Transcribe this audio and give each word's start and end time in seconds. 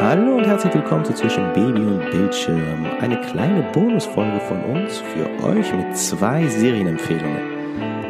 Hallo 0.00 0.36
und 0.36 0.46
herzlich 0.46 0.72
willkommen 0.74 1.04
zu 1.04 1.12
Zwischen 1.12 1.52
Baby 1.54 1.80
und 1.80 2.08
Bildschirm. 2.12 2.86
Eine 3.00 3.20
kleine 3.20 3.64
Bonusfolge 3.72 4.38
von 4.38 4.62
uns 4.62 4.98
für 4.98 5.28
euch 5.44 5.74
mit 5.74 5.96
zwei 5.96 6.46
Serienempfehlungen. 6.46 7.58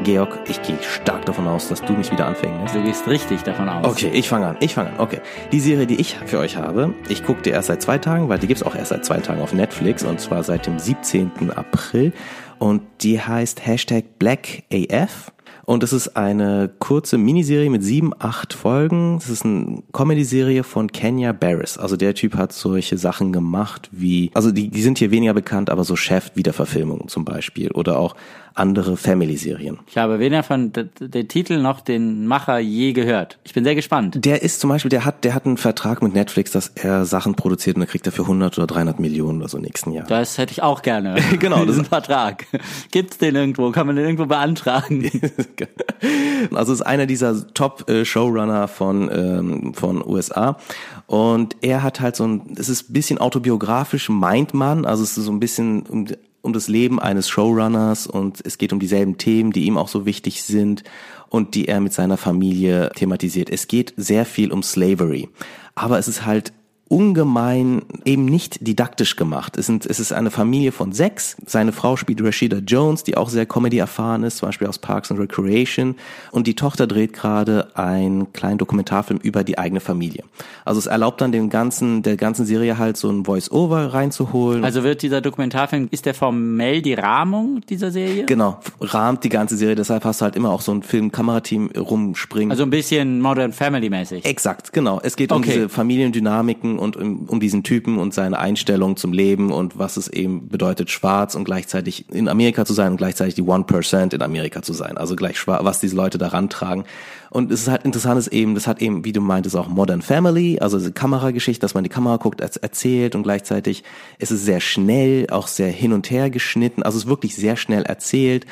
Georg, 0.04 0.38
ich 0.46 0.61
gehe 0.61 0.77
stark 0.82 1.24
davon 1.24 1.48
aus, 1.48 1.69
dass 1.69 1.80
du 1.80 1.95
mich 1.95 2.12
wieder 2.12 2.27
anfängst. 2.27 2.74
Du 2.74 2.82
gehst 2.82 3.09
richtig 3.09 3.43
davon 3.43 3.71
aus. 3.71 3.87
Okay, 3.87 4.11
ich 4.12 4.29
fange 4.29 4.48
an. 4.48 4.56
Ich 4.61 4.74
fange 4.74 4.90
an. 4.90 5.01
Okay. 5.01 5.21
Die 5.51 5.61
Serie, 5.61 5.87
die 5.87 5.98
ich 5.98 6.16
für 6.27 6.38
euch 6.38 6.59
habe, 6.59 6.93
ich 7.09 7.24
gucke 7.24 7.41
die 7.41 7.51
erst 7.51 7.69
seit 7.69 7.80
zwei 7.80 7.96
Tagen, 7.96 8.29
weil 8.29 8.39
die 8.39 8.48
gibt's 8.48 8.62
auch 8.62 8.75
erst 8.75 8.91
seit 8.91 9.07
zwei 9.07 9.18
Tagen 9.20 9.41
auf 9.41 9.55
Netflix 9.55 10.05
und 10.05 10.20
zwar 10.20 10.43
seit 10.43 10.66
dem 10.66 10.79
17. 10.79 11.50
April. 11.57 12.12
Und 12.59 12.82
die 13.00 13.18
heißt 13.18 13.66
Hashtag 13.66 14.18
BlackAF. 14.18 15.32
Und 15.69 15.82
es 15.82 15.93
ist 15.93 16.16
eine 16.16 16.71
kurze 16.79 17.19
Miniserie 17.19 17.69
mit 17.69 17.84
sieben, 17.84 18.14
acht 18.19 18.55
Folgen. 18.55 19.19
Es 19.19 19.29
ist 19.29 19.45
eine 19.45 19.83
Comedy-Serie 19.93 20.64
von 20.64 20.91
Kenya 20.91 21.33
Barris. 21.33 21.77
Also 21.77 21.98
der 21.98 22.14
Typ 22.14 22.37
hat 22.37 22.55
solche 22.55 22.97
Sachen 22.97 23.34
gemacht 23.34 23.91
wie, 23.92 24.30
also 24.33 24.51
die, 24.51 24.70
die 24.70 24.80
sind 24.80 24.97
hier 24.97 25.11
weniger 25.11 25.34
bekannt, 25.34 25.69
aber 25.69 25.84
so 25.84 25.95
Chef-Wiederverfilmungen 25.95 27.09
zum 27.09 27.27
Beispiel. 27.27 27.70
Oder 27.73 27.98
auch 27.98 28.16
andere 28.59 28.97
Family-Serien. 28.97 29.78
Ich 29.87 29.97
habe 29.97 30.19
weder 30.19 30.42
von 30.42 30.73
der 30.73 31.28
Titel 31.28 31.59
noch 31.59 31.80
den 31.80 32.27
Macher 32.27 32.59
je 32.59 32.92
gehört. 32.92 33.39
Ich 33.45 33.55
bin 33.55 33.64
sehr 33.64 33.75
gespannt. 33.75 34.25
Der 34.25 34.42
ist 34.42 34.61
zum 34.61 34.70
Beispiel, 34.70 34.89
der 34.89 35.05
hat, 35.05 35.25
der 35.25 35.34
hat 35.34 35.47
einen 35.47 35.56
Vertrag 35.56 36.03
mit 36.03 36.14
Netflix, 36.14 36.50
dass 36.50 36.69
er 36.75 37.05
Sachen 37.05 37.34
produziert 37.34 37.77
und 37.77 37.83
er 37.83 37.87
kriegt 37.87 38.06
dafür 38.06 38.25
100 38.25 38.59
oder 38.59 38.66
300 38.66 39.00
Millionen 39.00 39.41
oder 39.41 39.48
so 39.48 39.59
nächsten 39.59 39.92
Jahr. 39.92 40.06
Das 40.06 40.39
hätte 40.39 40.53
ich 40.53 40.62
auch 40.62 40.83
gerne. 40.83 41.16
genau. 41.39 41.64
Diesen 41.64 41.84
Vertrag. 41.84 42.47
Gibt's 42.91 43.19
den 43.19 43.37
irgendwo? 43.37 43.70
Kann 43.70 43.87
man 43.87 43.97
den 43.97 44.05
irgendwo 44.05 44.27
beantragen? 44.27 45.09
also 46.55 46.73
ist 46.73 46.83
einer 46.83 47.07
dieser 47.07 47.53
Top-Showrunner 47.55 48.69
von, 48.69 49.11
ähm, 49.12 49.75
von 49.75 50.07
USA. 50.07 50.59
Und 51.07 51.57
er 51.61 51.83
hat 51.83 52.01
halt 52.01 52.17
so 52.17 52.27
ein, 52.27 52.55
es 52.57 52.69
ist 52.69 52.91
ein 52.91 52.93
bisschen 52.93 53.19
autobiografisch, 53.19 54.09
meint 54.09 54.55
man, 54.55 54.84
also 54.84 55.03
es 55.03 55.17
ist 55.17 55.25
so 55.25 55.33
ein 55.33 55.41
bisschen 55.41 55.83
um 55.83 56.06
um 56.41 56.53
das 56.53 56.69
Leben 56.69 57.00
eines 57.00 57.28
Showrunners 57.28 58.06
und 58.06 58.41
es 58.45 58.59
geht 58.59 58.73
um 58.73 58.78
dieselben 58.78 59.19
Themen, 59.19 59.53
die 59.53 59.65
ihm 59.65 59.77
auch 59.77 59.89
so 59.89 60.06
wichtig 60.06 60.42
sind 60.42 60.84
und 61.28 61.55
die 61.55 61.69
er 61.69 61.81
mit 61.81 61.93
seiner 61.93 62.17
Familie 62.17 62.91
thematisiert. 62.95 63.50
Es 63.50 63.69
geht 63.69 63.93
sehr 63.97 64.25
viel 64.25 64.53
um 64.53 64.62
Slavery. 64.62 65.28
Aber 65.75 65.98
es 65.98 66.09
ist 66.09 66.25
halt 66.25 66.53
ungemein 66.89 67.83
eben 68.05 68.25
nicht 68.25 68.67
didaktisch 68.67 69.17
gemacht. 69.17 69.56
Es, 69.56 69.67
sind, 69.67 69.84
es 69.84 70.00
ist 70.00 70.12
eine 70.12 70.31
Familie 70.31 70.72
von 70.72 70.92
sechs. 70.92 71.36
Seine 71.47 71.72
Frau 71.72 71.97
spielt 71.97 72.22
Rashida 72.22 72.58
Jones, 72.58 73.05
die 73.05 73.17
auch 73.17 73.28
sehr 73.28 73.47
Comedy 73.47 73.78
erfahren 73.78 74.22
ist, 74.22 74.39
zum 74.39 74.48
Beispiel 74.48 74.67
aus 74.67 74.78
Parks 74.78 75.11
and 75.11 75.20
Recreation. 75.20 75.97
Und 76.33 76.47
die 76.47 76.55
Tochter 76.55 76.86
dreht 76.86 77.12
gerade 77.12 77.77
einen 77.77 78.33
kleinen 78.33 78.59
Dokumentarfilm 78.59 79.20
über 79.22 79.44
die 79.44 79.59
eigene 79.59 79.81
Familie. 79.81 80.25
Also 80.64 80.78
es 80.78 80.86
erlaubt 80.86 81.20
dann 81.20 81.31
dem 81.31 81.50
ganzen, 81.50 82.03
der 82.03 82.16
ganzen 82.16 82.47
Serie 82.47 82.78
halt 82.78 82.97
so 82.97 83.11
ein 83.11 83.25
Voice-Over 83.25 83.92
reinzuholen. 83.92 84.64
Also 84.64 84.83
wird 84.83 85.03
dieser 85.03 85.20
Dokumentarfilm, 85.20 85.89
ist 85.91 86.06
der 86.06 86.14
formell 86.14 86.81
die 86.81 86.94
Rahmung 86.94 87.61
dieser 87.69 87.91
Serie? 87.91 88.25
Genau, 88.25 88.61
rahmt 88.81 89.25
die 89.25 89.28
ganze 89.28 89.56
Serie. 89.56 89.75
Deshalb 89.75 90.05
hast 90.05 90.20
du 90.20 90.25
halt 90.25 90.36
immer 90.36 90.50
auch 90.50 90.62
so 90.62 90.72
ein 90.72 90.83
Film-Kamerateam 90.83 91.70
rumspringen. 91.77 92.50
Also 92.50 92.62
ein 92.62 92.70
bisschen 92.70 93.20
Modern 93.20 93.53
Family 93.53 93.91
mäßig. 93.91 94.25
Exakt, 94.25 94.72
genau. 94.72 95.00
Es 95.03 95.16
geht 95.16 95.33
okay. 95.33 95.36
um 95.36 95.42
diese 95.42 95.69
Familiendynamiken 95.69 96.78
und 96.79 96.97
um, 96.97 97.27
um 97.27 97.41
diesen 97.41 97.62
Typen 97.62 97.98
und 97.98 98.15
seine 98.15 98.39
Einstellung 98.39 98.97
zum 98.97 99.12
Leben 99.12 99.53
und 99.53 99.79
was 99.79 99.97
es 99.97 100.09
eben 100.09 100.48
bedeutet, 100.48 100.91
schwarz 100.91 101.34
und 101.34 101.45
gleichzeitig 101.45 102.07
in 102.11 102.29
Amerika 102.29 102.65
zu 102.65 102.73
sein 102.73 102.93
und 102.93 102.97
gleichzeitig 102.98 103.34
die 103.34 103.43
One 103.43 103.65
Percent 103.65 104.15
in 104.15 104.23
Amerika 104.23 104.62
zu 104.62 104.73
sein. 104.73 104.97
Also 104.97 105.17
gleich 105.17 105.39
schwarz, 105.39 105.65
was 105.65 105.81
diese 105.81 105.97
Leute 105.97 106.19
daran 106.19 106.49
tragen. 106.49 106.84
Und 107.31 107.53
es 107.53 107.62
ist 107.62 107.69
halt 107.69 107.84
interessant, 107.84 108.19
ist 108.19 108.29
eben, 108.29 108.55
das 108.55 108.67
hat 108.67 108.81
eben, 108.81 109.05
wie 109.05 109.12
du 109.12 109.21
meintest, 109.21 109.56
auch 109.56 109.69
Modern 109.69 110.01
Family, 110.01 110.59
also 110.61 110.79
diese 110.79 110.93
Kamerageschichte, 110.93 111.61
dass 111.61 111.75
man 111.75 111.84
die 111.84 111.91
Kamera 111.91 112.17
guckt, 112.17 112.41
erzählt 112.41 113.15
und 113.15 113.23
gleichzeitig 113.23 113.84
ist 114.19 114.31
es 114.31 114.45
sehr 114.45 114.61
schnell, 114.61 115.27
auch 115.31 115.47
sehr 115.47 115.71
hin 115.71 115.93
und 115.93 116.11
her 116.11 116.31
geschnitten, 116.31 116.83
also 116.83 116.97
es 116.97 117.05
ist 117.05 117.11
wirklich 117.11 117.34
sehr 117.34 117.56
schnell 117.56 117.83
erzählt. 117.83 118.47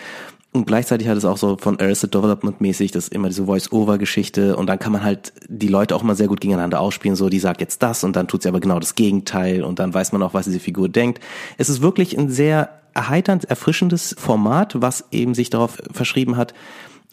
Und 0.56 0.66
gleichzeitig 0.66 1.06
hat 1.06 1.18
es 1.18 1.26
auch 1.26 1.36
so 1.36 1.58
von 1.58 1.78
Arrested 1.78 2.14
Development 2.14 2.62
mäßig, 2.62 2.90
das 2.90 3.04
ist 3.04 3.12
immer 3.12 3.28
diese 3.28 3.44
Voice-Over-Geschichte 3.44 4.56
und 4.56 4.66
dann 4.66 4.78
kann 4.78 4.90
man 4.90 5.04
halt 5.04 5.34
die 5.48 5.68
Leute 5.68 5.94
auch 5.94 6.02
mal 6.02 6.16
sehr 6.16 6.28
gut 6.28 6.40
gegeneinander 6.40 6.80
ausspielen, 6.80 7.14
so 7.14 7.28
die 7.28 7.38
sagt 7.38 7.60
jetzt 7.60 7.82
das 7.82 8.04
und 8.04 8.16
dann 8.16 8.26
tut 8.26 8.42
sie 8.42 8.48
aber 8.48 8.60
genau 8.60 8.80
das 8.80 8.94
Gegenteil 8.94 9.62
und 9.62 9.78
dann 9.78 9.92
weiß 9.92 10.12
man 10.12 10.22
auch, 10.22 10.32
was 10.32 10.46
diese 10.46 10.58
Figur 10.58 10.88
denkt. 10.88 11.20
Es 11.58 11.68
ist 11.68 11.82
wirklich 11.82 12.18
ein 12.18 12.30
sehr 12.30 12.70
erheiternd, 12.94 13.44
erfrischendes 13.44 14.16
Format, 14.18 14.80
was 14.80 15.04
eben 15.10 15.34
sich 15.34 15.50
darauf 15.50 15.76
verschrieben 15.92 16.38
hat, 16.38 16.54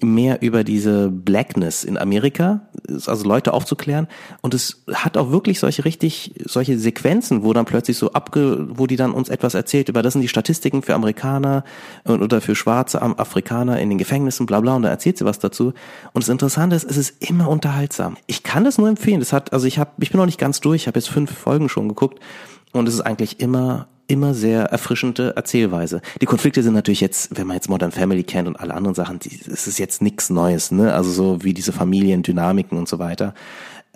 mehr 0.02 0.42
über 0.42 0.64
diese 0.64 1.10
Blackness 1.10 1.84
in 1.84 1.98
Amerika, 1.98 2.62
also 3.08 3.28
Leute 3.28 3.54
aufzuklären. 3.54 4.08
Und 4.42 4.54
es 4.54 4.84
hat 4.94 5.18
auch 5.18 5.32
wirklich 5.32 5.60
solche 5.60 5.86
richtig, 5.86 6.34
solche 6.46 6.78
Sequenzen, 6.78 7.44
wo 7.44 7.54
dann 7.54 7.66
plötzlich 7.66 7.98
so 7.98 8.12
abge, 8.14 8.68
wo 8.70 8.88
die 8.88 8.96
dann 8.96 9.12
uns 9.12 9.30
etwas 9.30 9.54
erzählt 9.54 9.90
über, 9.90 10.02
das 10.02 10.14
sind 10.14 10.22
die 10.22 10.28
Statistiken 10.28 10.82
für 10.82 10.96
Amerikaner 10.96 11.64
oder 12.06 12.42
für 12.42 12.56
schwarze 12.56 13.02
Afrikaner 13.02 13.80
in 13.80 13.90
den 13.90 13.98
Gefängnissen, 13.98 14.46
bla 14.46 14.60
bla, 14.60 14.76
und 14.76 14.84
da 14.84 14.90
erzählt 14.90 15.18
sie 15.18 15.26
was 15.26 15.40
dazu. 15.40 15.74
Und 16.14 16.24
das 16.24 16.30
Interessante 16.30 16.76
ist, 16.76 16.90
es 16.90 16.98
ist 16.98 17.30
immer 17.30 17.50
unterhaltsam. 17.50 18.18
Ich 18.28 18.44
kann 18.44 18.64
das 18.64 18.78
nur 18.78 18.90
empfehlen. 18.90 19.20
Das 19.20 19.34
hat, 19.34 19.54
also 19.54 19.68
ich 19.68 19.80
habe, 19.80 19.92
ich 20.00 20.12
bin 20.12 20.20
noch 20.20 20.26
nicht 20.26 20.40
ganz 20.40 20.60
durch, 20.62 20.84
ich 20.84 20.88
habe 20.88 21.00
jetzt 21.00 21.10
fünf 21.10 21.32
Folgen 21.32 21.70
schon 21.70 21.88
geguckt. 21.88 22.20
Und 22.72 22.88
es 22.88 22.96
ist 22.96 23.02
eigentlich 23.02 23.40
immer 23.40 23.88
immer 24.08 24.34
sehr 24.34 24.64
erfrischende 24.66 25.36
Erzählweise. 25.36 26.02
Die 26.22 26.26
Konflikte 26.26 26.62
sind 26.62 26.74
natürlich 26.74 27.02
jetzt, 27.02 27.38
wenn 27.38 27.48
man 27.48 27.56
jetzt 27.56 27.70
Modern 27.70 27.92
Family 27.92 28.24
kennt 28.24 28.48
und 28.48 28.60
alle 28.60 28.74
anderen 28.74 28.96
Sachen, 28.96 29.20
es 29.52 29.68
ist 29.68 29.80
jetzt 29.80 30.02
nichts 30.02 30.30
Neues, 30.30 30.72
ne? 30.72 30.94
Also 30.94 31.12
so 31.12 31.44
wie 31.44 31.54
diese 31.54 31.72
Familiendynamiken 31.72 32.78
und 32.78 32.90
so 32.90 33.00
weiter 33.00 33.34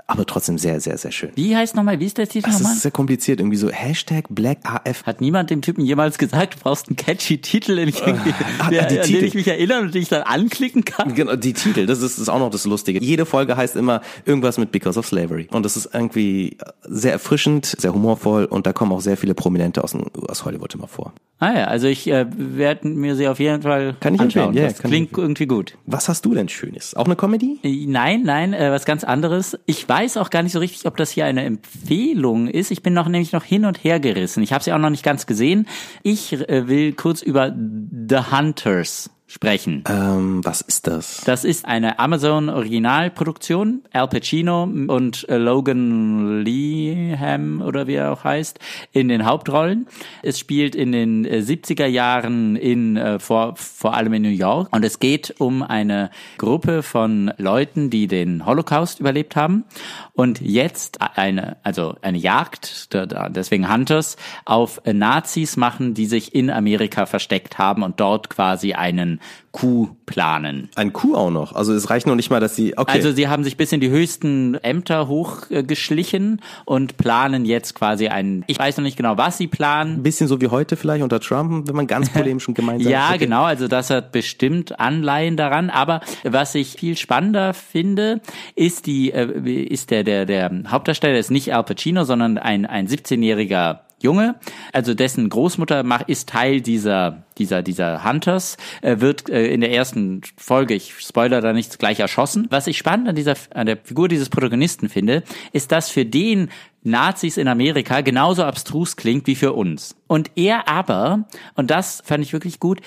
aber 0.10 0.26
trotzdem 0.26 0.58
sehr, 0.58 0.80
sehr, 0.80 0.98
sehr 0.98 1.12
schön. 1.12 1.32
Wie 1.36 1.54
heißt 1.54 1.76
nochmal, 1.76 2.00
wie 2.00 2.06
ist 2.06 2.18
der 2.18 2.28
Titel 2.30 2.50
nochmal? 2.50 2.64
Das 2.64 2.74
ist 2.78 2.82
sehr 2.84 2.92
kompliziert, 2.92 3.42
irgendwie 3.42 3.58
so 3.58 3.70
Hashtag 3.70 4.26
BlackAF. 4.30 5.06
Hat 5.06 5.20
niemand 5.20 5.50
dem 5.50 5.62
Typen 5.62 5.84
jemals 5.84 6.18
gesagt, 6.18 6.56
du 6.56 6.60
brauchst 6.60 6.88
einen 6.88 6.96
catchy 6.96 7.40
Titel, 7.40 7.76
den 7.76 7.90
ich, 7.90 8.02
irgendwie, 8.02 8.34
ah, 8.60 8.70
der, 8.70 8.86
die 8.86 9.00
an 9.00 9.06
Titel. 9.06 9.20
den 9.20 9.28
ich 9.28 9.34
mich 9.34 9.48
erinnere 9.50 9.82
und 9.82 9.94
den 9.94 10.02
ich 10.02 10.08
dann 10.08 10.24
anklicken 10.24 10.86
kann? 10.86 11.14
Genau, 11.14 11.36
die 11.36 11.52
Titel, 11.52 11.86
das 11.86 12.02
ist, 12.02 12.20
ist 12.20 12.30
auch 12.30 12.40
noch 12.40 12.50
das 12.50 12.66
Lustige. 12.66 13.04
Jede 13.04 13.26
Folge 13.26 13.58
heißt 13.58 13.76
immer 13.76 14.02
irgendwas 14.26 14.58
mit 14.58 14.72
Because 14.72 14.98
of 14.98 15.06
Slavery. 15.06 15.50
Und 15.52 15.64
das 15.64 15.76
ist 15.76 15.90
irgendwie 15.94 16.58
sehr 16.84 17.12
erfrischend, 17.12 17.66
sehr 17.66 17.94
humorvoll 17.94 18.46
und 18.46 18.66
da 18.66 18.72
kommen 18.72 18.94
auch 18.94 19.02
sehr 19.02 19.18
viele 19.18 19.34
Prominente 19.34 19.84
aus, 19.84 19.94
aus 19.94 20.46
Hollywood 20.46 20.74
immer 20.74 20.88
vor. 20.88 21.14
Ah 21.40 21.54
ja, 21.54 21.66
also 21.66 21.88
ich 21.88 22.08
äh, 22.08 22.26
werde 22.36 22.88
mir 22.88 23.16
sie 23.16 23.28
auf 23.28 23.40
jeden 23.40 23.62
Fall 23.62 23.96
kann 24.00 24.16
ich 24.16 24.22
anschauen. 24.22 24.56
Ja, 24.56 24.64
das 24.64 24.80
klingt 24.80 25.16
irgendwie 25.16 25.46
gut. 25.46 25.78
Was 25.86 26.10
hast 26.10 26.26
du 26.26 26.34
denn 26.34 26.50
Schönes? 26.50 26.96
Auch 26.96 27.06
eine 27.06 27.16
Comedy? 27.16 27.60
Äh, 27.62 27.86
nein, 27.86 28.24
nein, 28.24 28.54
äh, 28.54 28.72
was 28.72 28.86
ganz 28.86 29.04
anderes. 29.04 29.56
Ich 29.68 29.88
weiß 29.98 30.18
auch 30.18 30.30
gar 30.30 30.44
nicht 30.44 30.52
so 30.52 30.60
richtig, 30.60 30.86
ob 30.86 30.96
das 30.98 31.10
hier 31.10 31.26
eine 31.26 31.44
Empfehlung 31.44 32.48
ist. 32.48 32.70
Ich 32.70 32.84
bin 32.84 32.94
noch 32.94 33.08
nämlich 33.08 33.32
noch 33.32 33.44
hin 33.44 33.66
und 33.66 33.84
her 33.84 34.00
gerissen. 34.00 34.44
Ich 34.44 34.54
habe 34.54 34.64
sie 34.64 34.72
auch 34.72 34.78
noch 34.78 34.92
nicht 34.92 35.04
ganz 35.04 35.26
gesehen. 35.26 35.68
Ich 36.04 36.34
äh, 36.34 36.68
will 36.68 36.94
kurz 36.94 37.22
über 37.22 37.52
The 37.52 38.32
Hunters 38.32 39.10
sprechen. 39.30 39.84
Ähm, 39.90 40.44
was 40.46 40.62
ist 40.62 40.88
das? 40.88 41.22
Das 41.26 41.44
ist 41.44 41.66
eine 41.66 42.00
Amazon 42.00 42.50
Originalproduktion. 42.50 43.84
Al 43.92 44.08
Pacino 44.08 44.64
und 44.64 45.26
Logan 45.28 46.44
Leeham 46.44 47.62
oder 47.62 47.88
wie 47.88 47.96
er 47.96 48.14
auch 48.14 48.24
heißt 48.24 48.58
in 48.94 49.10
den 49.10 49.26
Hauptrollen. 49.26 49.88
Es 50.24 50.40
spielt 50.40 50.76
in 50.76 50.94
den 50.94 51.28
70er 51.28 51.84
äh, 51.84 51.90
Jahren 51.90 52.56
in 52.56 52.96
äh, 52.96 53.20
vor 53.20 53.56
vor 53.58 53.96
allem 53.96 54.14
in 54.14 54.22
New 54.22 54.30
York 54.30 54.74
und 54.74 54.86
es 54.86 55.00
geht 55.00 55.36
um 55.40 55.62
eine 55.62 56.10
Gruppe 56.38 56.82
von 56.82 57.34
Leuten, 57.38 57.90
die 57.90 58.08
den 58.08 58.46
Holocaust 58.46 59.02
überlebt 59.02 59.36
haben 59.36 59.66
und 60.14 60.40
jetzt 60.40 61.02
eine 61.02 61.58
also 61.64 61.96
eine 62.02 62.18
Jagd 62.18 62.94
deswegen 62.94 63.72
Hunters 63.72 64.16
auf 64.46 64.82
Nazis 64.86 65.58
machen, 65.58 65.94
die 65.94 66.06
sich 66.06 66.34
in 66.34 66.50
Amerika 66.50 67.06
versteckt 67.06 67.58
haben 67.58 67.84
und 67.84 68.00
dort 68.00 68.30
quasi 68.30 68.72
einen 68.74 69.17
Coup 69.52 69.90
planen. 70.06 70.70
Ein 70.76 70.94
Coup 70.94 71.16
auch 71.16 71.32
noch? 71.32 71.54
Also 71.54 71.74
es 71.74 71.90
reicht 71.90 72.06
noch 72.08 72.16
nicht 72.16 72.30
mal, 72.30 72.40
dass 72.40 72.56
sie... 72.56 72.78
Okay. 72.78 72.92
Also 72.92 73.12
sie 73.12 73.28
haben 73.28 73.44
sich 73.44 73.58
bis 73.58 73.72
in 73.72 73.80
die 73.80 73.90
höchsten 73.90 74.56
Ämter 74.56 75.08
hochgeschlichen 75.08 76.42
und 76.66 76.98
planen 76.98 77.46
jetzt 77.46 77.76
quasi 77.76 78.08
einen... 78.08 78.44
Ich 78.48 78.60
weiß 78.60 78.78
noch 78.78 78.84
nicht 78.84 78.98
genau, 78.98 79.18
was 79.18 79.38
sie 79.38 79.48
planen. 79.48 79.96
Ein 79.96 80.04
bisschen 80.04 80.28
so 80.28 80.42
wie 80.42 80.48
heute 80.48 80.78
vielleicht 80.78 81.04
unter 81.04 81.20
Trump, 81.20 81.68
wenn 81.68 81.76
man 81.76 81.88
ganz 81.88 82.10
polemisch 82.14 82.48
und 82.48 82.54
gemeinsam... 82.54 82.92
ja, 82.92 83.10
okay. 83.10 83.20
genau. 83.20 83.44
Also 83.44 83.68
das 83.68 83.90
hat 83.90 84.12
bestimmt 84.12 84.80
Anleihen 84.80 85.38
daran. 85.38 85.70
Aber 85.70 86.02
was 86.24 86.54
ich 86.56 86.74
viel 86.74 86.98
spannender 86.98 87.54
finde, 87.54 88.22
ist 88.56 88.86
die 88.86 89.12
äh, 89.12 89.66
ist 89.66 89.92
der 89.92 90.04
der 90.04 90.26
der 90.26 90.52
Hauptdarsteller 90.68 91.18
ist 91.18 91.32
nicht 91.32 91.54
Al 91.54 91.64
Pacino, 91.64 92.04
sondern 92.04 92.38
ein 92.38 92.66
ein 92.66 92.88
17-jähriger 92.88 93.80
Junge, 94.02 94.36
also 94.74 94.94
dessen 94.94 95.28
Großmutter 95.30 95.84
ist 96.08 96.30
Teil 96.30 96.62
dieser 96.62 97.24
dieser 97.38 97.64
dieser 97.64 98.04
Hunters, 98.04 98.58
wird 98.82 99.30
äh, 99.30 99.48
in 99.48 99.62
der 99.62 99.72
ersten 99.72 100.22
Folge, 100.38 100.76
ich 100.76 100.94
spoiler 101.00 101.42
da 101.42 101.52
nichts, 101.52 101.78
gleich 101.78 102.00
erschossen. 102.00 102.48
Was 102.50 102.68
ich 102.68 102.78
spannend 102.78 103.10
an 103.10 103.16
dieser 103.16 103.36
an 103.54 103.66
der 103.66 103.78
Figur 103.78 104.08
dieses 104.08 104.30
Protagonisten 104.30 104.90
finde, 104.90 105.24
ist, 105.52 105.72
dass 105.72 105.90
für 105.90 106.06
den 106.06 106.50
Nazis 106.84 107.38
in 107.38 107.48
Amerika 107.48 108.02
genauso 108.02 108.44
abstrus 108.44 108.98
klingt 108.98 109.26
wie 109.26 109.36
für 109.36 109.54
uns. 109.54 109.96
Und 110.06 110.32
er 110.36 110.68
aber, 110.68 111.26
und 111.56 111.72
das 111.72 112.02
fand 112.06 112.24
ich 112.24 112.34
wirklich 112.34 112.60
gut, 112.60 112.82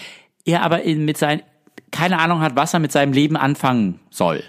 er 0.44 0.62
aber 0.62 0.82
in, 0.82 1.04
mit 1.04 1.18
sein 1.18 1.42
keine 1.90 2.18
Ahnung 2.18 2.40
hat, 2.40 2.56
was 2.56 2.72
er 2.72 2.80
mit 2.80 2.92
seinem 2.92 3.12
Leben 3.12 3.36
anfangen 3.36 4.00
soll. 4.10 4.44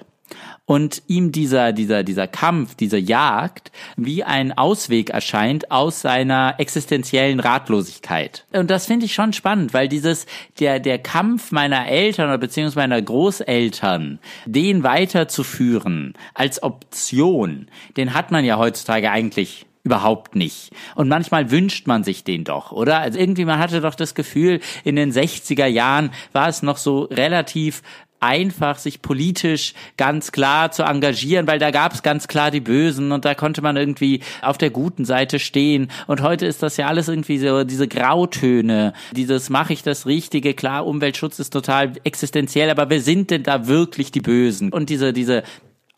Und 0.65 1.03
ihm 1.07 1.31
dieser, 1.31 1.73
dieser, 1.73 2.03
dieser 2.03 2.27
Kampf, 2.27 2.75
diese 2.75 2.97
Jagd 2.97 3.71
wie 3.97 4.23
ein 4.23 4.57
Ausweg 4.57 5.09
erscheint 5.09 5.71
aus 5.71 6.01
seiner 6.01 6.55
existenziellen 6.59 7.39
Ratlosigkeit. 7.39 8.45
Und 8.53 8.71
das 8.71 8.85
finde 8.85 9.05
ich 9.05 9.13
schon 9.13 9.33
spannend, 9.33 9.73
weil 9.73 9.87
dieses, 9.87 10.25
der, 10.59 10.79
der 10.79 10.99
Kampf 10.99 11.51
meiner 11.51 11.87
Eltern 11.87 12.29
oder 12.29 12.37
beziehungsweise 12.37 12.87
meiner 12.87 13.01
Großeltern, 13.01 14.19
den 14.45 14.83
weiterzuführen 14.83 16.13
als 16.33 16.63
Option, 16.63 17.67
den 17.97 18.13
hat 18.13 18.31
man 18.31 18.45
ja 18.45 18.57
heutzutage 18.57 19.11
eigentlich 19.11 19.65
überhaupt 19.83 20.35
nicht. 20.35 20.71
Und 20.95 21.09
manchmal 21.09 21.51
wünscht 21.51 21.87
man 21.87 22.03
sich 22.03 22.23
den 22.23 22.43
doch, 22.43 22.71
oder? 22.71 22.99
Also 22.99 23.17
irgendwie, 23.17 23.45
man 23.45 23.59
hatte 23.59 23.81
doch 23.81 23.95
das 23.95 24.13
Gefühl, 24.15 24.59
in 24.83 24.95
den 24.95 25.11
60er 25.11 25.65
Jahren 25.65 26.11
war 26.33 26.47
es 26.47 26.61
noch 26.61 26.77
so 26.77 27.03
relativ 27.03 27.81
einfach, 28.21 28.77
sich 28.77 29.01
politisch 29.01 29.73
ganz 29.97 30.31
klar 30.31 30.71
zu 30.71 30.83
engagieren, 30.83 31.47
weil 31.47 31.59
da 31.59 31.71
gab 31.71 31.93
es 31.93 32.03
ganz 32.03 32.27
klar 32.27 32.51
die 32.51 32.61
Bösen 32.61 33.11
und 33.11 33.25
da 33.25 33.35
konnte 33.35 33.61
man 33.61 33.75
irgendwie 33.75 34.21
auf 34.41 34.57
der 34.57 34.69
guten 34.69 35.05
Seite 35.05 35.39
stehen. 35.39 35.91
Und 36.07 36.21
heute 36.21 36.45
ist 36.45 36.63
das 36.63 36.77
ja 36.77 36.87
alles 36.87 37.07
irgendwie 37.07 37.39
so 37.39 37.63
diese 37.63 37.87
Grautöne, 37.87 38.93
dieses 39.11 39.49
mache 39.49 39.73
ich 39.73 39.83
das 39.83 40.05
Richtige, 40.05 40.53
klar, 40.53 40.85
Umweltschutz 40.85 41.39
ist 41.39 41.51
total 41.51 41.93
existenziell, 42.03 42.69
aber 42.69 42.89
wer 42.89 43.01
sind 43.01 43.31
denn 43.31 43.43
da 43.43 43.67
wirklich 43.67 44.11
die 44.11 44.21
Bösen? 44.21 44.71
Und 44.71 44.89
diese, 44.89 45.13
diese 45.13 45.43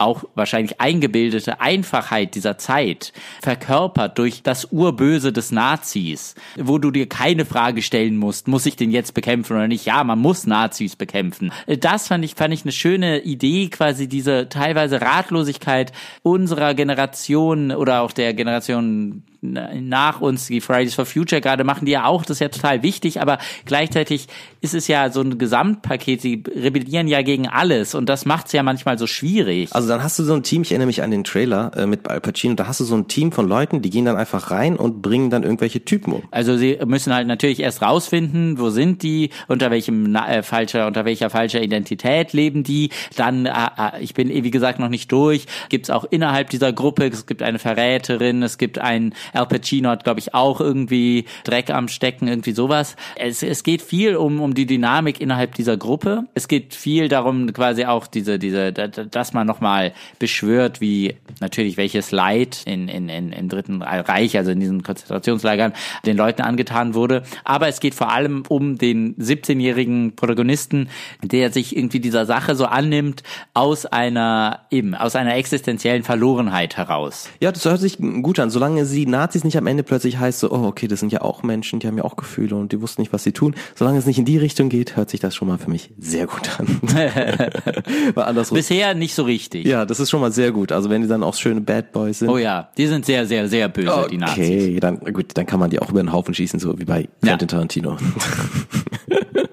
auch 0.03 0.23
wahrscheinlich 0.35 0.79
eingebildete 0.79 1.61
Einfachheit 1.61 2.35
dieser 2.35 2.57
Zeit, 2.57 3.13
verkörpert 3.41 4.17
durch 4.17 4.43
das 4.43 4.65
Urböse 4.71 5.31
des 5.33 5.51
Nazis, 5.51 6.35
wo 6.57 6.77
du 6.77 6.91
dir 6.91 7.07
keine 7.07 7.45
Frage 7.45 7.81
stellen 7.81 8.17
musst, 8.17 8.47
muss 8.47 8.65
ich 8.65 8.75
den 8.75 8.91
jetzt 8.91 9.13
bekämpfen 9.13 9.55
oder 9.55 9.67
nicht? 9.67 9.85
Ja, 9.85 10.03
man 10.03 10.19
muss 10.19 10.45
Nazis 10.45 10.95
bekämpfen. 10.95 11.51
Das 11.67 12.07
fand 12.07 12.25
ich, 12.25 12.35
fand 12.35 12.53
ich 12.53 12.63
eine 12.63 12.71
schöne 12.71 13.21
Idee, 13.21 13.69
quasi 13.69 14.07
diese 14.07 14.49
teilweise 14.49 15.01
Ratlosigkeit 15.01 15.91
unserer 16.21 16.73
Generation 16.73 17.71
oder 17.71 18.01
auch 18.01 18.11
der 18.11 18.33
Generation 18.33 19.23
nach 19.43 20.21
uns, 20.21 20.47
die 20.47 20.61
Fridays 20.61 20.95
for 20.95 21.05
Future 21.05 21.41
gerade 21.41 21.63
machen, 21.63 21.85
die 21.85 21.91
ja 21.91 22.05
auch, 22.05 22.23
das 22.23 22.37
ist 22.37 22.39
ja 22.39 22.47
total 22.47 22.81
wichtig, 22.81 23.21
aber 23.21 23.37
gleichzeitig 23.65 24.27
ist 24.61 24.73
es 24.73 24.87
ja 24.87 25.11
so 25.11 25.21
ein 25.21 25.37
Gesamtpaket, 25.37 26.21
sie 26.21 26.43
rebellieren 26.55 27.07
ja 27.07 27.21
gegen 27.21 27.47
alles 27.49 27.93
und 27.95 28.07
das 28.07 28.25
macht 28.25 28.47
es 28.47 28.53
ja 28.53 28.63
manchmal 28.63 28.97
so 28.97 29.05
schwierig. 29.05 29.69
Also 29.73 29.89
dann 29.89 30.01
hast 30.01 30.17
du 30.17 30.23
so 30.23 30.33
ein 30.33 30.43
Team, 30.43 30.61
ich 30.61 30.71
erinnere 30.71 30.87
mich 30.87 31.03
an 31.03 31.11
den 31.11 31.25
Trailer 31.25 31.71
äh, 31.75 31.85
mit 31.85 32.09
Al 32.09 32.21
Pacino, 32.21 32.55
da 32.55 32.67
hast 32.67 32.79
du 32.79 32.85
so 32.85 32.95
ein 32.95 33.07
Team 33.07 33.31
von 33.31 33.47
Leuten, 33.47 33.81
die 33.81 33.89
gehen 33.89 34.05
dann 34.05 34.15
einfach 34.15 34.51
rein 34.51 34.77
und 34.77 35.01
bringen 35.01 35.29
dann 35.29 35.43
irgendwelche 35.43 35.83
Typen 35.83 36.13
um. 36.13 36.23
Also 36.31 36.55
sie 36.55 36.79
müssen 36.85 37.13
halt 37.13 37.27
natürlich 37.27 37.59
erst 37.59 37.81
rausfinden, 37.81 38.57
wo 38.59 38.69
sind 38.69 39.03
die, 39.03 39.31
unter 39.49 39.69
welchem 39.69 40.15
äh, 40.15 40.43
falscher, 40.43 40.87
unter 40.87 41.03
welcher 41.03 41.29
falscher 41.29 41.61
Identität 41.61 42.31
leben 42.31 42.63
die, 42.63 42.89
dann, 43.17 43.45
äh, 43.45 43.51
äh 43.51 44.01
ich 44.01 44.13
bin 44.13 44.29
wie 44.29 44.51
gesagt 44.51 44.79
noch 44.79 44.89
nicht 44.89 45.11
durch, 45.11 45.45
gibt 45.67 45.85
es 45.85 45.89
auch 45.89 46.05
innerhalb 46.09 46.49
dieser 46.49 46.71
Gruppe, 46.71 47.07
es 47.07 47.25
gibt 47.25 47.43
eine 47.43 47.59
Verräterin, 47.59 48.41
es 48.43 48.57
gibt 48.57 48.79
einen 48.79 49.13
Al 49.33 49.47
Pacino 49.47 49.89
hat, 49.89 50.03
glaube 50.03 50.19
ich, 50.19 50.33
auch 50.33 50.61
irgendwie 50.61 51.25
Dreck 51.43 51.69
am 51.69 51.87
Stecken, 51.87 52.27
irgendwie 52.27 52.53
sowas. 52.53 52.95
Es, 53.15 53.43
es 53.43 53.63
geht 53.63 53.81
viel 53.81 54.15
um, 54.15 54.41
um 54.41 54.53
die 54.53 54.65
Dynamik 54.65 55.19
innerhalb 55.19 55.55
dieser 55.55 55.77
Gruppe. 55.77 56.23
Es 56.33 56.47
geht 56.47 56.73
viel 56.73 57.07
darum, 57.07 57.51
quasi 57.53 57.85
auch 57.85 58.07
diese, 58.07 58.39
diese, 58.39 58.71
dass 58.71 59.33
man 59.33 59.47
nochmal 59.47 59.93
beschwört, 60.19 60.81
wie 60.81 61.15
natürlich 61.39 61.77
welches 61.77 62.11
Leid 62.11 62.63
in, 62.65 62.87
in, 62.87 63.09
in, 63.09 63.31
im 63.31 63.49
Dritten 63.49 63.81
Reich, 63.81 64.37
also 64.37 64.51
in 64.51 64.59
diesen 64.59 64.83
Konzentrationslagern, 64.83 65.73
den 66.05 66.17
Leuten 66.17 66.41
angetan 66.41 66.93
wurde. 66.93 67.23
Aber 67.43 67.67
es 67.67 67.79
geht 67.79 67.95
vor 67.95 68.11
allem 68.11 68.43
um 68.47 68.77
den 68.77 69.15
17-jährigen 69.15 70.15
Protagonisten, 70.15 70.89
der 71.21 71.51
sich 71.51 71.75
irgendwie 71.75 71.99
dieser 71.99 72.25
Sache 72.25 72.55
so 72.55 72.65
annimmt 72.65 73.23
aus 73.53 73.85
einer, 73.85 74.61
eben, 74.69 74.95
aus 74.95 75.15
einer 75.15 75.35
existenziellen 75.35 76.03
Verlorenheit 76.03 76.77
heraus. 76.77 77.29
Ja, 77.39 77.51
das 77.51 77.65
hört 77.65 77.79
sich 77.79 77.97
gut 77.97 78.39
an. 78.39 78.49
Solange 78.49 78.85
sie 78.85 79.05
nah 79.05 79.22
Nazis 79.23 79.45
nicht 79.45 79.57
am 79.57 79.67
Ende 79.67 79.83
plötzlich 79.83 80.19
heißt 80.19 80.41
so, 80.41 80.51
oh, 80.51 80.65
okay, 80.65 80.87
das 80.87 80.99
sind 80.99 81.13
ja 81.13 81.21
auch 81.21 81.43
Menschen, 81.43 81.79
die 81.79 81.87
haben 81.87 81.97
ja 81.97 82.03
auch 82.03 82.17
Gefühle 82.17 82.57
und 82.57 82.73
die 82.73 82.81
wussten 82.81 83.01
nicht, 83.01 83.13
was 83.13 83.23
sie 83.23 83.31
tun. 83.31 83.55
Solange 83.73 83.97
es 83.97 84.05
nicht 84.05 84.19
in 84.19 84.25
die 84.25 84.37
Richtung 84.37 84.67
geht, 84.67 84.97
hört 84.97 85.09
sich 85.09 85.21
das 85.21 85.33
schon 85.33 85.47
mal 85.47 85.57
für 85.57 85.69
mich 85.69 85.91
sehr 85.97 86.27
gut 86.27 86.59
an. 86.59 86.81
Bisher 88.53 88.93
nicht 88.95 89.15
so 89.15 89.23
richtig. 89.23 89.65
Ja, 89.65 89.85
das 89.85 90.01
ist 90.01 90.09
schon 90.09 90.19
mal 90.19 90.33
sehr 90.33 90.51
gut. 90.51 90.73
Also 90.73 90.89
wenn 90.89 91.03
die 91.03 91.07
dann 91.07 91.23
auch 91.23 91.35
schöne 91.35 91.61
Bad 91.61 91.93
Boys 91.93 92.19
sind. 92.19 92.27
Oh 92.27 92.37
ja, 92.37 92.69
die 92.77 92.87
sind 92.87 93.05
sehr, 93.05 93.25
sehr, 93.25 93.47
sehr 93.47 93.69
böse, 93.69 93.95
okay, 93.95 94.07
die 94.11 94.17
Nazis. 94.17 94.37
Okay, 94.37 94.79
dann 94.81 94.99
gut, 94.99 95.27
dann 95.35 95.45
kann 95.45 95.61
man 95.61 95.69
die 95.69 95.79
auch 95.79 95.89
über 95.89 96.03
den 96.03 96.11
Haufen 96.11 96.33
schießen, 96.33 96.59
so 96.59 96.77
wie 96.77 96.85
bei 96.85 97.07
Quentin 97.21 97.47
ja. 97.47 97.51
Tarantino. 97.51 97.97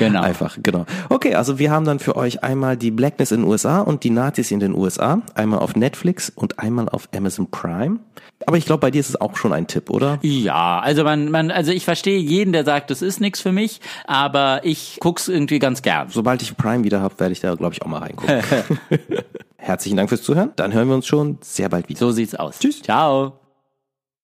Genau. 0.00 0.22
Einfach, 0.22 0.58
genau. 0.62 0.86
Okay, 1.08 1.34
also 1.34 1.58
wir 1.58 1.70
haben 1.70 1.84
dann 1.84 1.98
für 1.98 2.16
euch 2.16 2.42
einmal 2.42 2.76
die 2.76 2.90
Blackness 2.90 3.32
in 3.32 3.42
den 3.42 3.48
USA 3.48 3.80
und 3.80 4.02
die 4.02 4.10
Nazis 4.10 4.50
in 4.50 4.60
den 4.60 4.74
USA. 4.74 5.20
Einmal 5.34 5.60
auf 5.60 5.76
Netflix 5.76 6.30
und 6.30 6.58
einmal 6.58 6.88
auf 6.88 7.08
Amazon 7.14 7.50
Prime. 7.50 8.00
Aber 8.46 8.56
ich 8.56 8.64
glaube, 8.64 8.80
bei 8.80 8.90
dir 8.90 9.00
ist 9.00 9.10
es 9.10 9.20
auch 9.20 9.36
schon 9.36 9.52
ein 9.52 9.66
Tipp, 9.66 9.90
oder? 9.90 10.18
Ja, 10.22 10.80
also 10.80 11.04
man, 11.04 11.30
man, 11.30 11.50
also 11.50 11.72
ich 11.72 11.84
verstehe 11.84 12.18
jeden, 12.18 12.52
der 12.52 12.64
sagt, 12.64 12.90
das 12.90 13.02
ist 13.02 13.20
nichts 13.20 13.40
für 13.40 13.52
mich, 13.52 13.80
aber 14.06 14.62
ich 14.64 14.96
guck's 15.00 15.28
irgendwie 15.28 15.58
ganz 15.58 15.82
gern. 15.82 16.08
Sobald 16.08 16.40
ich 16.40 16.56
Prime 16.56 16.82
wieder 16.82 17.00
habe, 17.02 17.20
werde 17.20 17.32
ich 17.32 17.40
da, 17.40 17.54
glaube 17.54 17.74
ich, 17.74 17.82
auch 17.82 17.86
mal 17.86 17.98
reingucken. 17.98 18.40
Herzlichen 19.58 19.98
Dank 19.98 20.08
fürs 20.08 20.22
Zuhören. 20.22 20.52
Dann 20.56 20.72
hören 20.72 20.88
wir 20.88 20.94
uns 20.94 21.06
schon 21.06 21.38
sehr 21.42 21.68
bald 21.68 21.88
wieder. 21.90 21.98
So 21.98 22.10
sieht's 22.10 22.34
aus. 22.34 22.58
Tschüss. 22.58 22.80
Ciao. 22.80 23.40